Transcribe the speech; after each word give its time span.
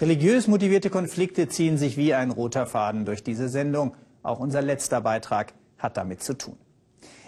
Religiös 0.00 0.48
motivierte 0.48 0.88
Konflikte 0.88 1.48
ziehen 1.48 1.76
sich 1.76 1.98
wie 1.98 2.14
ein 2.14 2.30
roter 2.30 2.64
Faden 2.64 3.04
durch 3.04 3.22
diese 3.22 3.50
Sendung. 3.50 3.94
Auch 4.22 4.40
unser 4.40 4.62
letzter 4.62 5.02
Beitrag 5.02 5.52
hat 5.76 5.98
damit 5.98 6.22
zu 6.22 6.32
tun. 6.32 6.56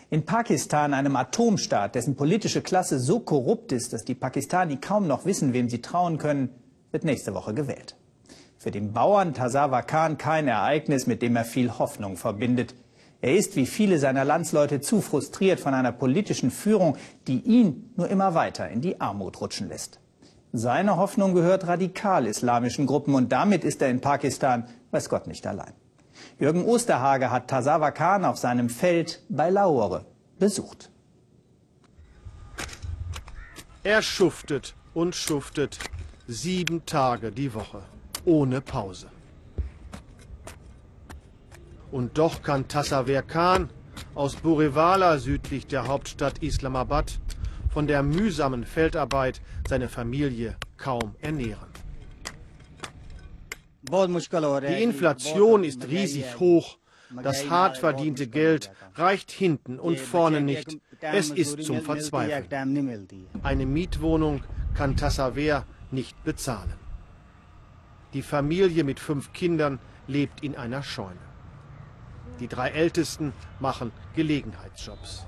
In 0.08 0.24
Pakistan, 0.24 0.95
einem 0.95 1.16
Atomstaat, 1.16 1.95
dessen 1.95 2.16
politische 2.16 2.62
Klasse 2.62 2.98
so 2.98 3.21
korrupt 3.21 3.72
ist, 3.72 3.93
dass 3.93 4.06
die 4.06 4.14
Pakistani 4.14 4.79
kaum 4.79 5.06
noch 5.06 5.27
wissen, 5.27 5.53
wem 5.53 5.69
sie 5.69 5.82
trauen 5.82 6.16
können, 6.16 6.48
wird 6.93 7.04
nächste 7.04 7.35
Woche 7.35 7.53
gewählt. 7.53 7.96
Für 8.56 8.71
den 8.71 8.94
Bauern 8.94 9.34
Tasawa 9.34 9.82
Khan 9.82 10.16
kein 10.16 10.48
Ereignis, 10.48 11.06
mit 11.06 11.20
dem 11.20 11.36
er 11.36 11.44
viel 11.44 11.78
Hoffnung 11.78 12.16
verbindet. 12.16 12.74
Er 13.20 13.36
ist, 13.36 13.54
wie 13.54 13.66
viele 13.66 13.98
seiner 13.98 14.24
Landsleute, 14.24 14.80
zu 14.80 15.02
frustriert 15.02 15.60
von 15.60 15.74
einer 15.74 15.92
politischen 15.92 16.50
Führung, 16.50 16.96
die 17.27 17.41
ihn 17.41 17.92
nur 17.96 18.09
immer 18.09 18.34
weiter 18.34 18.70
in 18.70 18.80
die 18.80 18.98
Armut 18.98 19.42
rutschen 19.42 19.68
lässt. 19.68 20.00
Seine 20.52 20.98
Hoffnung 20.98 21.34
gehört 21.34 21.66
radikal-islamischen 21.66 22.87
Gruppen 22.87 23.14
und 23.14 23.32
damit 23.32 23.64
ist 23.64 23.80
er 23.80 23.88
in 23.88 24.02
Pakistan, 24.02 24.68
weiß 24.90 25.08
Gott 25.08 25.27
nicht 25.27 25.46
allein. 25.46 25.72
Jürgen 26.38 26.66
Osterhage 26.66 27.30
hat 27.30 27.48
Tasawa 27.48 27.90
Khan 27.90 28.27
auf 28.27 28.36
seinem 28.36 28.68
Feld 28.68 29.22
bei 29.30 29.48
Lahore 29.48 30.04
besucht. 30.38 30.91
Er 33.82 34.02
schuftet 34.02 34.74
und 34.92 35.14
schuftet 35.14 35.78
sieben 36.28 36.84
Tage 36.84 37.32
die 37.32 37.55
Woche, 37.55 37.82
ohne 38.27 38.60
Pause. 38.60 39.08
Und 41.91 42.19
doch 42.19 42.42
kann 42.42 42.69
Tassaver 42.69 43.22
Khan 43.22 43.70
aus 44.14 44.36
Burewala 44.36 45.19
südlich 45.19 45.66
der 45.66 45.88
Hauptstadt 45.88 46.38
Islamabad 46.42 47.19
von 47.72 47.86
der 47.86 48.02
mühsamen 48.02 48.64
Feldarbeit 48.64 49.40
seine 49.68 49.88
Familie 49.88 50.56
kaum 50.76 51.16
ernähren. 51.20 51.68
Die 53.82 54.82
Inflation 54.82 55.64
ist 55.64 55.88
riesig 55.88 56.38
hoch. 56.38 56.78
Das 57.22 57.50
hart 57.50 57.78
verdiente 57.78 58.27
Geld 58.27 58.70
reicht 58.94 59.30
hinten 59.30 59.78
und 59.78 59.98
vorne 59.98 60.41
nicht. 60.41 60.78
Es 61.00 61.30
ist 61.30 61.62
zum 61.64 61.80
Verzweifeln. 61.80 62.47
Eine 63.42 63.66
Mietwohnung 63.66 64.44
kann 64.75 64.97
Tassaver 64.97 65.64
nicht 65.91 66.22
bezahlen. 66.25 66.75
Die 68.12 68.22
Familie 68.22 68.84
mit 68.84 69.00
fünf 69.00 69.32
Kindern 69.32 69.78
lebt 70.06 70.42
in 70.42 70.56
einer 70.56 70.82
Scheune. 70.82 71.19
Die 72.41 72.48
drei 72.48 72.70
Ältesten 72.70 73.32
machen 73.60 73.92
Gelegenheitsjobs. 74.14 75.25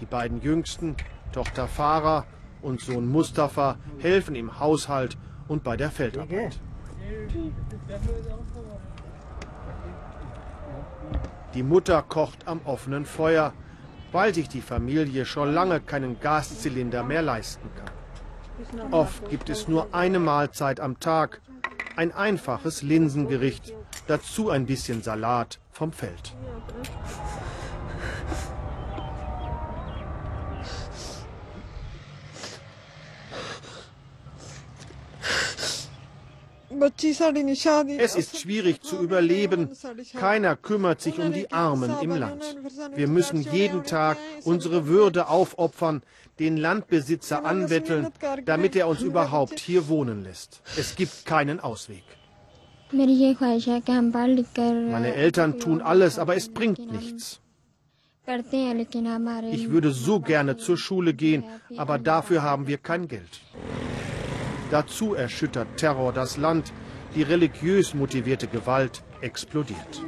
Die 0.00 0.06
beiden 0.06 0.40
Jüngsten, 0.40 0.96
Tochter 1.32 1.66
Farah 1.66 2.24
und 2.60 2.80
Sohn 2.80 3.08
Mustafa, 3.08 3.76
helfen 3.98 4.34
im 4.34 4.60
Haushalt 4.60 5.16
und 5.48 5.64
bei 5.64 5.76
der 5.76 5.90
Feldarbeit. 5.90 6.60
Die 11.54 11.62
Mutter 11.62 12.02
kocht 12.02 12.46
am 12.46 12.60
offenen 12.64 13.04
Feuer, 13.04 13.52
weil 14.12 14.32
sich 14.34 14.48
die 14.48 14.60
Familie 14.60 15.26
schon 15.26 15.52
lange 15.52 15.80
keinen 15.80 16.20
Gaszylinder 16.20 17.02
mehr 17.02 17.22
leisten 17.22 17.68
kann. 17.74 18.92
Oft 18.92 19.28
gibt 19.30 19.50
es 19.50 19.68
nur 19.68 19.88
eine 19.92 20.18
Mahlzeit 20.18 20.80
am 20.80 21.00
Tag, 21.00 21.40
ein 21.96 22.12
einfaches 22.12 22.82
Linsengericht, 22.82 23.74
dazu 24.06 24.50
ein 24.50 24.66
bisschen 24.66 25.02
Salat 25.02 25.58
vom 25.70 25.92
Feld. 25.92 26.34
Es 37.98 38.16
ist 38.16 38.38
schwierig 38.38 38.82
zu 38.82 38.98
überleben. 38.98 39.70
Keiner 40.18 40.56
kümmert 40.56 41.00
sich 41.00 41.18
um 41.18 41.32
die 41.32 41.50
Armen 41.52 41.94
im 42.00 42.16
Land. 42.16 42.56
Wir 42.94 43.08
müssen 43.08 43.42
jeden 43.42 43.84
Tag 43.84 44.16
unsere 44.44 44.86
Würde 44.86 45.28
aufopfern, 45.28 46.02
den 46.38 46.56
Landbesitzer 46.56 47.44
anbetteln, 47.44 48.08
damit 48.44 48.76
er 48.76 48.88
uns 48.88 49.02
überhaupt 49.02 49.60
hier 49.60 49.88
wohnen 49.88 50.24
lässt. 50.24 50.62
Es 50.76 50.96
gibt 50.96 51.26
keinen 51.26 51.60
Ausweg. 51.60 52.04
Meine 52.92 53.14
Eltern 55.14 55.58
tun 55.58 55.80
alles, 55.80 56.18
aber 56.18 56.36
es 56.36 56.48
bringt 56.48 56.92
nichts. 56.92 57.40
Ich 59.50 59.70
würde 59.70 59.90
so 59.90 60.20
gerne 60.20 60.56
zur 60.56 60.76
Schule 60.76 61.14
gehen, 61.14 61.44
aber 61.76 61.98
dafür 61.98 62.42
haben 62.42 62.66
wir 62.66 62.78
kein 62.78 63.08
Geld. 63.08 63.40
Dazu 64.72 65.14
erschüttert 65.14 65.68
Terror 65.76 66.14
das 66.14 66.38
Land, 66.38 66.72
die 67.14 67.22
religiös 67.22 67.92
motivierte 67.92 68.46
Gewalt 68.46 69.02
explodiert. 69.20 70.02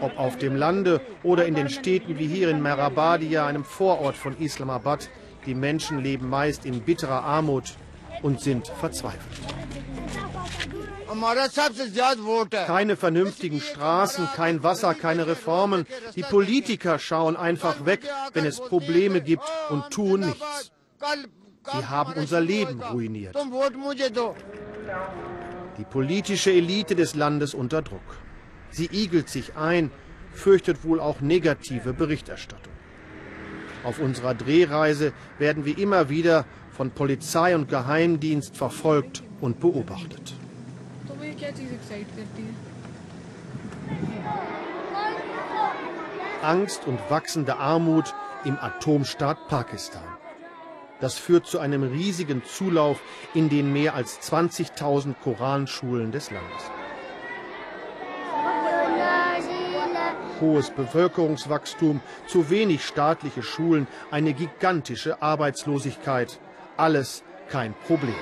Ob 0.00 0.16
auf 0.20 0.38
dem 0.38 0.54
Lande 0.54 1.00
oder 1.24 1.44
in 1.46 1.56
den 1.56 1.68
Städten 1.68 2.20
wie 2.20 2.28
hier 2.28 2.48
in 2.48 2.62
Merabadia, 2.62 3.44
einem 3.44 3.64
Vorort 3.64 4.14
von 4.14 4.38
Islamabad, 4.38 5.10
die 5.46 5.56
Menschen 5.56 5.98
leben 5.98 6.28
meist 6.28 6.64
in 6.64 6.82
bitterer 6.82 7.24
Armut 7.24 7.74
und 8.22 8.40
sind 8.40 8.68
verzweifelt. 8.68 9.40
Keine 12.66 12.96
vernünftigen 12.96 13.60
Straßen, 13.60 14.28
kein 14.36 14.62
Wasser, 14.62 14.94
keine 14.94 15.26
Reformen. 15.26 15.88
Die 16.14 16.22
Politiker 16.22 17.00
schauen 17.00 17.36
einfach 17.36 17.84
weg, 17.84 18.02
wenn 18.32 18.44
es 18.44 18.60
Probleme 18.60 19.20
gibt 19.20 19.44
und 19.70 19.90
tun 19.90 20.20
nichts. 20.20 20.70
Sie 20.98 21.86
haben 21.86 22.12
unser 22.14 22.40
Leben 22.40 22.80
ruiniert. 22.80 23.36
Die 25.78 25.84
politische 25.84 26.52
Elite 26.52 26.94
des 26.94 27.14
Landes 27.14 27.54
unter 27.54 27.82
Druck. 27.82 28.18
Sie 28.70 28.88
igelt 28.92 29.28
sich 29.28 29.56
ein, 29.56 29.90
fürchtet 30.32 30.84
wohl 30.84 31.00
auch 31.00 31.20
negative 31.20 31.92
Berichterstattung. 31.92 32.72
Auf 33.84 33.98
unserer 33.98 34.34
Drehreise 34.34 35.12
werden 35.38 35.64
wir 35.64 35.78
immer 35.78 36.08
wieder 36.08 36.44
von 36.70 36.90
Polizei 36.90 37.54
und 37.54 37.68
Geheimdienst 37.68 38.56
verfolgt 38.56 39.22
und 39.40 39.60
beobachtet. 39.60 40.34
Angst 46.42 46.86
und 46.86 46.98
wachsende 47.08 47.56
Armut 47.56 48.14
im 48.44 48.58
Atomstaat 48.58 49.48
Pakistan. 49.48 50.15
Das 51.00 51.18
führt 51.18 51.46
zu 51.46 51.58
einem 51.58 51.82
riesigen 51.82 52.42
Zulauf 52.44 53.00
in 53.34 53.48
den 53.48 53.72
mehr 53.72 53.94
als 53.94 54.20
20.000 54.20 55.14
Koranschulen 55.22 56.10
des 56.10 56.30
Landes. 56.30 56.70
Hohes 60.40 60.70
Bevölkerungswachstum, 60.70 62.00
zu 62.26 62.50
wenig 62.50 62.84
staatliche 62.84 63.42
Schulen, 63.42 63.86
eine 64.10 64.34
gigantische 64.34 65.22
Arbeitslosigkeit. 65.22 66.38
Alles 66.76 67.24
kein 67.48 67.74
Problem. 67.86 68.14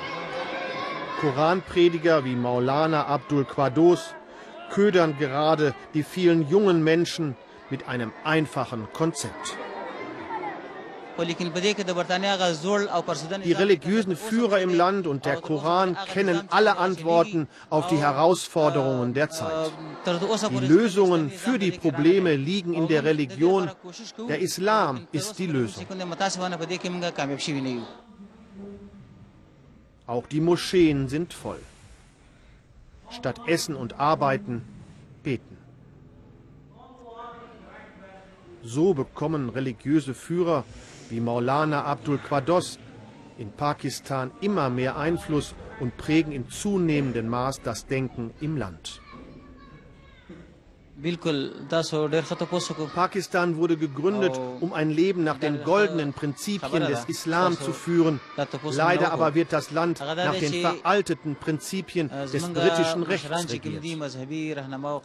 Koranprediger 1.20 2.24
wie 2.24 2.36
Maulana 2.36 3.06
Abdul 3.06 3.44
Qados 3.44 4.14
ködern 4.70 5.16
gerade 5.18 5.74
die 5.94 6.02
vielen 6.02 6.48
jungen 6.48 6.82
Menschen 6.84 7.36
mit 7.70 7.88
einem 7.88 8.12
einfachen 8.24 8.88
Konzept. 8.92 9.56
Die 13.44 13.52
religiösen 13.52 14.16
Führer 14.16 14.60
im 14.60 14.74
Land 14.74 15.06
und 15.06 15.24
der 15.24 15.40
Koran 15.40 15.96
kennen 16.12 16.42
alle 16.50 16.76
Antworten 16.76 17.48
auf 17.70 17.86
die 17.86 17.98
Herausforderungen 17.98 19.14
der 19.14 19.30
Zeit. 19.30 19.70
Die 20.06 20.66
Lösungen 20.66 21.30
für 21.30 21.58
die 21.58 21.70
Probleme 21.70 22.34
liegen 22.34 22.74
in 22.74 22.88
der 22.88 23.04
Religion. 23.04 23.70
Der 24.28 24.40
Islam 24.40 25.06
ist 25.12 25.38
die 25.38 25.46
Lösung. 25.46 25.86
Auch 30.06 30.26
die 30.26 30.40
Moscheen 30.40 31.08
sind 31.08 31.32
voll. 31.32 31.60
Statt 33.10 33.40
Essen 33.46 33.76
und 33.76 34.00
Arbeiten 34.00 34.62
beten. 35.22 35.56
So 38.62 38.94
bekommen 38.94 39.50
religiöse 39.50 40.14
Führer 40.14 40.64
wie 41.14 41.20
Maulana 41.20 41.84
Abdul 41.84 42.18
Qados 42.18 42.78
in 43.38 43.52
Pakistan 43.52 44.32
immer 44.40 44.68
mehr 44.68 44.96
Einfluss 44.96 45.54
und 45.78 45.96
prägen 45.96 46.32
in 46.32 46.48
zunehmendem 46.48 47.28
Maß 47.28 47.62
das 47.62 47.86
Denken 47.86 48.32
im 48.40 48.56
Land. 48.56 49.00
Pakistan 52.94 53.56
wurde 53.56 53.76
gegründet, 53.76 54.40
um 54.60 54.72
ein 54.72 54.90
Leben 54.90 55.24
nach 55.24 55.38
den 55.38 55.64
goldenen 55.64 56.12
Prinzipien 56.12 56.82
des 56.82 57.04
Islam 57.06 57.58
zu 57.58 57.72
führen. 57.72 58.20
Leider 58.72 59.12
aber 59.12 59.34
wird 59.34 59.52
das 59.52 59.72
Land 59.72 60.00
nach 60.00 60.36
den 60.36 60.52
veralteten 60.52 61.34
Prinzipien 61.34 62.10
des 62.32 62.48
britischen 62.48 63.02
Rechts 63.02 63.52
regiert. 63.52 63.82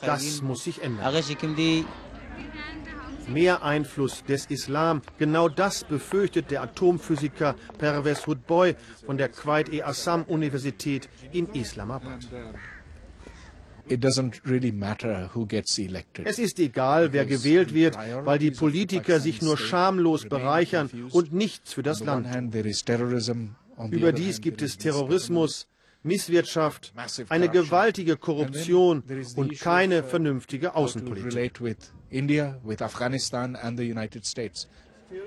Das 0.02 0.42
muss 0.42 0.64
sich 0.64 0.82
ändern. 0.82 1.06
Mehr 3.32 3.64
Einfluss 3.64 4.24
des 4.24 4.46
Islam. 4.48 5.02
Genau 5.18 5.50
das 5.50 5.84
befürchtet 5.84 6.52
der 6.52 6.64
Atomphysiker 6.64 7.56
Pervez 7.78 8.28
Hudboy 8.28 8.76
von 9.06 9.18
der 9.18 9.30
Quaid-e-Assam-Universität 9.30 11.10
in 11.32 11.48
Islamabad. 11.54 12.28
Es 16.26 16.40
ist 16.40 16.60
egal, 16.60 17.12
wer 17.12 17.26
gewählt 17.26 17.74
wird, 17.74 17.98
weil 17.98 18.38
die 18.38 18.52
Politiker 18.52 19.20
sich 19.20 19.42
nur 19.42 19.58
schamlos 19.58 20.28
bereichern 20.30 20.90
und 21.12 21.34
nichts 21.34 21.74
für 21.74 21.82
das 21.82 22.02
Land. 22.02 22.28
Überdies 23.90 24.42
gibt 24.42 24.62
es 24.62 24.78
Terrorismus, 24.78 25.68
Misswirtschaft, 26.04 26.94
eine 27.30 27.50
gewaltige 27.50 28.16
Korruption 28.18 29.04
und 29.36 29.60
keine 29.60 30.04
vernünftige 30.04 30.76
Außenpolitik. 30.76 31.54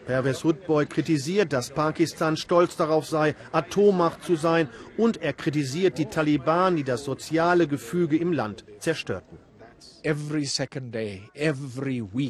Pervez 0.06 0.44
Hudboy 0.44 0.86
kritisiert, 0.86 1.52
dass 1.52 1.70
Pakistan 1.70 2.36
stolz 2.36 2.76
darauf 2.76 3.06
sei, 3.06 3.34
Atommacht 3.50 4.22
zu 4.22 4.36
sein, 4.36 4.68
und 4.96 5.20
er 5.20 5.32
kritisiert 5.32 5.98
die 5.98 6.06
Taliban, 6.06 6.76
die 6.76 6.84
das 6.84 7.04
soziale 7.04 7.66
Gefüge 7.66 8.16
im 8.16 8.32
Land 8.32 8.64
zerstörten. 8.78 9.38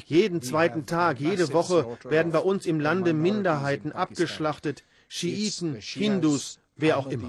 Jeden 0.06 0.42
zweiten 0.42 0.86
Tag, 0.86 1.20
jede 1.20 1.52
Woche 1.52 1.98
werden 2.04 2.32
bei 2.32 2.38
uns 2.38 2.66
im 2.66 2.80
Lande 2.80 3.12
Minderheiten 3.12 3.92
abgeschlachtet, 3.92 4.84
Schiiten, 5.08 5.76
Hindus, 5.78 6.58
wer 6.82 6.98
auch 6.98 7.06
immer. 7.06 7.28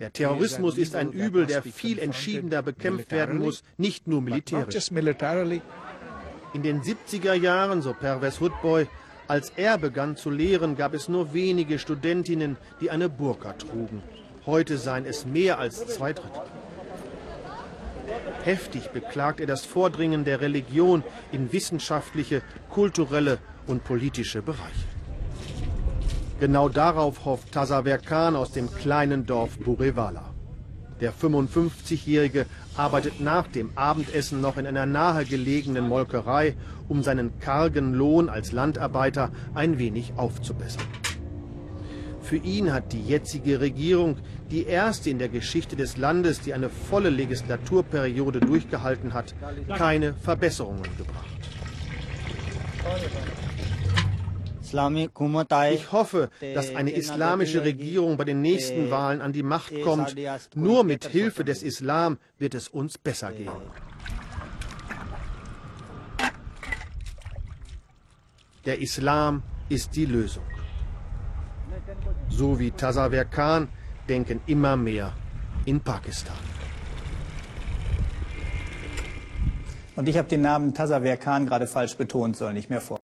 Der 0.00 0.12
Terrorismus 0.12 0.78
ist 0.78 0.94
ein 0.94 1.12
Übel, 1.12 1.44
der 1.44 1.62
viel 1.62 1.98
entschiedener 1.98 2.62
bekämpft 2.62 3.10
werden 3.12 3.38
muss, 3.38 3.62
nicht 3.76 4.06
nur 4.06 4.22
militärisch. 4.22 4.90
In 6.54 6.62
den 6.62 6.80
70er 6.80 7.34
Jahren, 7.34 7.82
so 7.82 7.92
Pervez 7.92 8.40
Hudboy, 8.40 8.86
als 9.28 9.50
er 9.56 9.76
begann 9.76 10.16
zu 10.16 10.30
lehren, 10.30 10.76
gab 10.76 10.94
es 10.94 11.08
nur 11.08 11.34
wenige 11.34 11.78
Studentinnen, 11.78 12.56
die 12.80 12.90
eine 12.90 13.10
Burka 13.10 13.52
trugen. 13.52 14.02
Heute 14.46 14.78
seien 14.78 15.04
es 15.04 15.26
mehr 15.26 15.58
als 15.58 15.86
zwei 15.86 16.14
Drittel. 16.14 16.42
Heftig 18.44 18.90
beklagt 18.90 19.40
er 19.40 19.46
das 19.46 19.66
Vordringen 19.66 20.24
der 20.24 20.40
Religion 20.40 21.02
in 21.32 21.52
wissenschaftliche, 21.52 22.42
kulturelle 22.70 23.38
und 23.66 23.82
politische 23.84 24.40
Bereiche. 24.40 24.95
Genau 26.38 26.68
darauf 26.68 27.24
hofft 27.24 27.52
Tasaver 27.52 27.96
Khan 27.96 28.36
aus 28.36 28.52
dem 28.52 28.70
kleinen 28.74 29.24
Dorf 29.24 29.58
Burewala. 29.58 30.34
Der 31.00 31.14
55-Jährige 31.14 32.44
arbeitet 32.76 33.20
nach 33.22 33.46
dem 33.46 33.70
Abendessen 33.74 34.42
noch 34.42 34.58
in 34.58 34.66
einer 34.66 34.84
nahegelegenen 34.84 35.88
Molkerei, 35.88 36.54
um 36.88 37.02
seinen 37.02 37.38
kargen 37.40 37.94
Lohn 37.94 38.28
als 38.28 38.52
Landarbeiter 38.52 39.30
ein 39.54 39.78
wenig 39.78 40.12
aufzubessern. 40.16 40.84
Für 42.20 42.36
ihn 42.36 42.72
hat 42.72 42.92
die 42.92 43.02
jetzige 43.02 43.60
Regierung, 43.60 44.18
die 44.50 44.66
erste 44.66 45.08
in 45.08 45.18
der 45.18 45.28
Geschichte 45.30 45.74
des 45.74 45.96
Landes, 45.96 46.40
die 46.40 46.52
eine 46.52 46.68
volle 46.68 47.08
Legislaturperiode 47.08 48.40
durchgehalten 48.40 49.14
hat, 49.14 49.34
keine 49.68 50.12
Verbesserungen 50.12 50.82
gebracht. 50.98 51.24
Ich 54.72 55.92
hoffe, 55.92 56.30
dass 56.54 56.74
eine 56.74 56.90
islamische 56.90 57.62
Regierung 57.62 58.16
bei 58.16 58.24
den 58.24 58.40
nächsten 58.40 58.90
Wahlen 58.90 59.20
an 59.20 59.32
die 59.32 59.42
Macht 59.42 59.72
kommt. 59.82 60.14
Nur 60.54 60.84
mit 60.84 61.04
Hilfe 61.06 61.44
des 61.44 61.62
Islam 61.62 62.18
wird 62.38 62.54
es 62.54 62.68
uns 62.68 62.98
besser 62.98 63.32
gehen. 63.32 63.50
Der 68.64 68.80
Islam 68.80 69.42
ist 69.68 69.94
die 69.94 70.06
Lösung. 70.06 70.44
So 72.28 72.58
wie 72.58 72.72
Tasaver 72.72 73.24
Khan 73.24 73.68
denken 74.08 74.40
immer 74.46 74.76
mehr 74.76 75.12
in 75.64 75.80
Pakistan. 75.80 76.36
Und 79.94 80.08
ich 80.08 80.18
habe 80.18 80.28
den 80.28 80.42
Namen 80.42 80.74
Tasaver 80.74 81.16
Khan 81.16 81.46
gerade 81.46 81.66
falsch 81.66 81.96
betont, 81.96 82.36
soll 82.36 82.52
nicht 82.52 82.68
mehr 82.68 82.80
vor. 82.80 82.98